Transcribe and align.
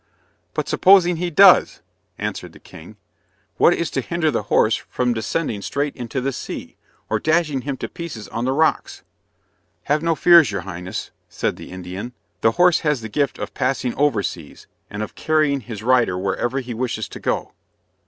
"But 0.55 0.67
supposing 0.67 1.17
he 1.17 1.29
does!" 1.29 1.83
answered 2.17 2.53
the 2.53 2.59
king, 2.59 2.97
"what 3.57 3.71
is 3.71 3.91
to 3.91 4.01
hinder 4.01 4.31
the 4.31 4.41
horse 4.49 4.75
from 4.75 5.13
descending 5.13 5.61
straight 5.61 5.95
into 5.95 6.19
the 6.19 6.31
sea, 6.31 6.75
or 7.07 7.19
dashing 7.19 7.61
him 7.61 7.77
to 7.77 7.87
pieces 7.87 8.27
on 8.29 8.45
the 8.45 8.51
rocks?" 8.51 9.03
"Have 9.83 10.01
no 10.01 10.15
fears, 10.15 10.51
your 10.51 10.61
Highness," 10.61 11.11
said 11.29 11.55
the 11.55 11.69
Indian; 11.71 12.13
"the 12.41 12.53
horse 12.53 12.79
has 12.79 13.01
the 13.01 13.09
gift 13.09 13.37
of 13.37 13.53
passing 13.53 13.93
over 13.93 14.23
seas, 14.23 14.65
and 14.89 15.03
of 15.03 15.13
carrying 15.13 15.59
his 15.61 15.83
rider 15.83 16.17
wherever 16.17 16.61
he 16.61 16.73
wishes 16.73 17.07
to 17.09 17.19
go." 17.19 17.51